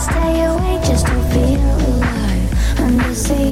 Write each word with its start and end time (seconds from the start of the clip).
stay 0.00 0.44
awake 0.44 0.82
just 0.82 1.06
to 1.06 1.12
feel 1.30 1.60
alive. 1.60 2.80
Under 2.80 3.14
city 3.14 3.49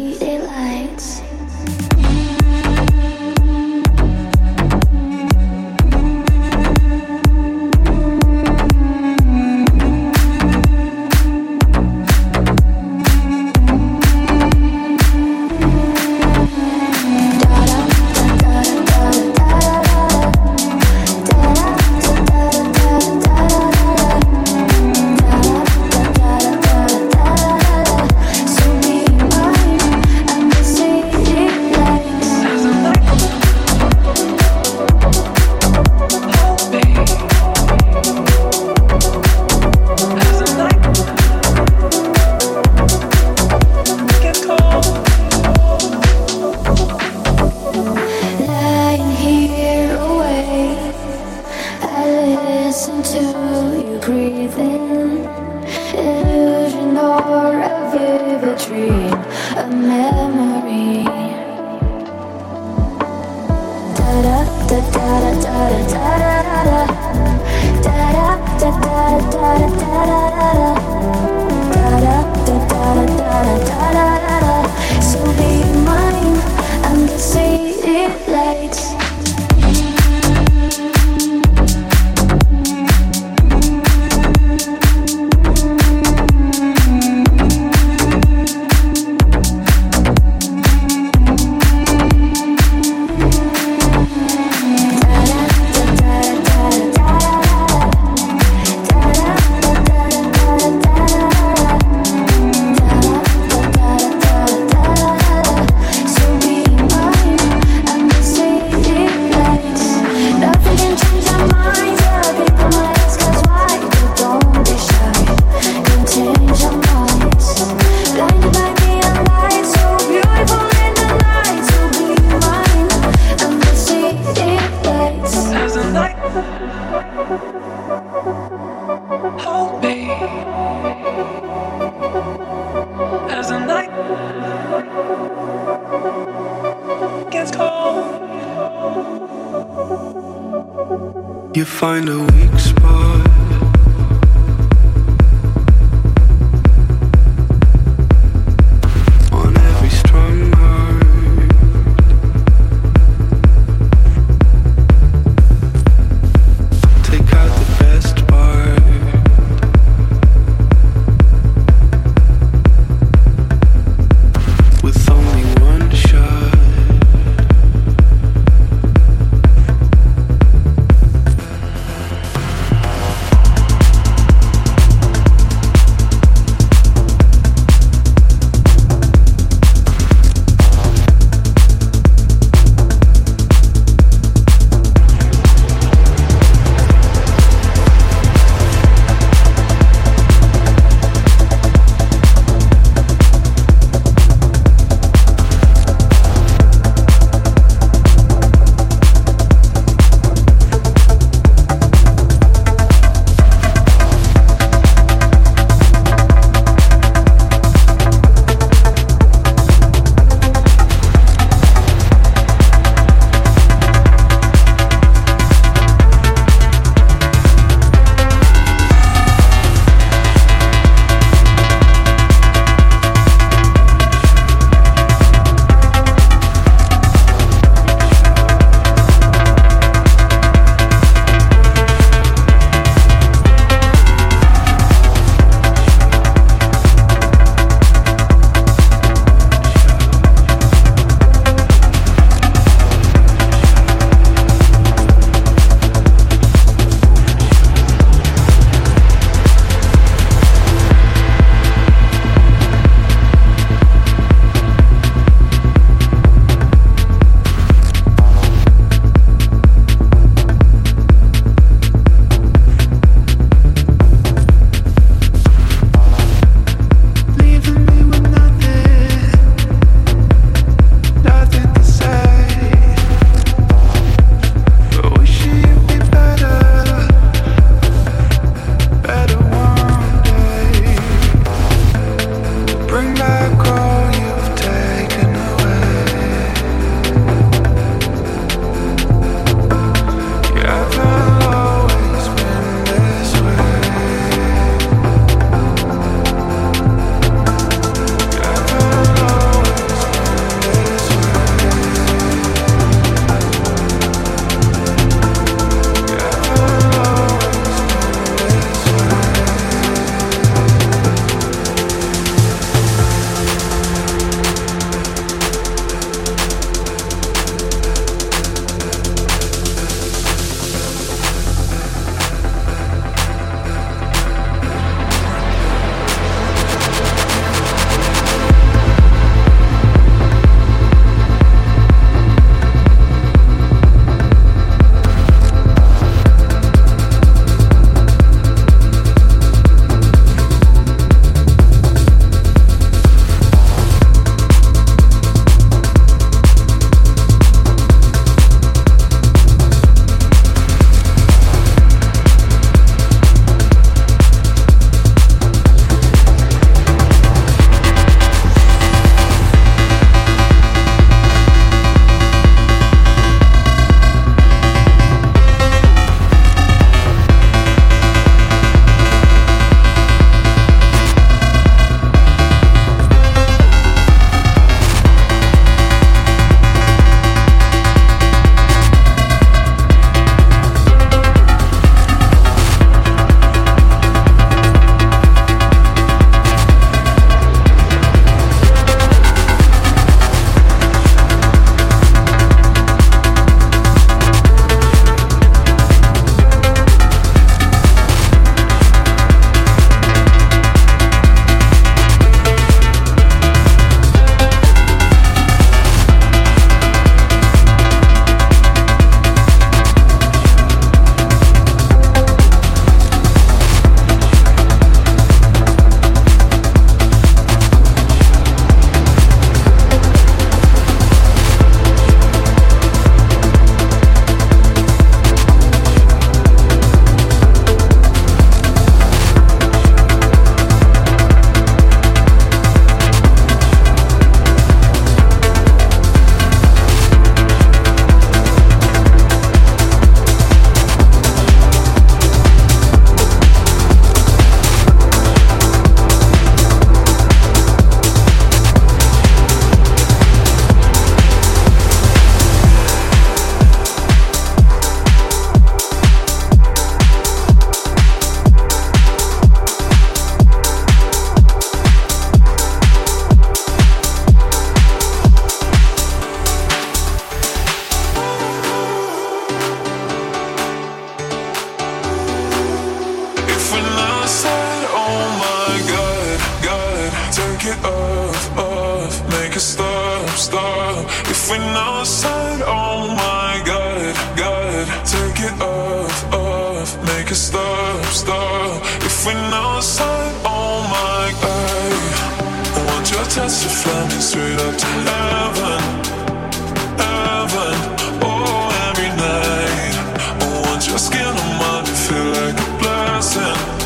If 503.41 503.78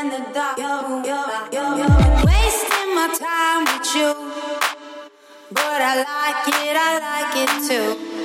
in 0.00 0.10
the 0.10 0.20
dark. 0.34 0.58
You're, 0.58 1.04
you're, 1.04 1.28
you're, 1.52 1.76
you're 1.78 2.24
wasting 2.24 2.90
my 2.94 3.08
time 3.16 3.64
with 3.64 3.94
you, 3.96 4.10
but 5.50 5.80
I 5.80 5.96
like 5.96 6.48
it. 6.48 6.76
I 6.76 6.92
like 7.08 7.36
it 7.44 7.52
too. 7.68 8.15